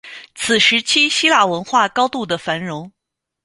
[0.33, 2.91] 此时期希腊文化高度的繁荣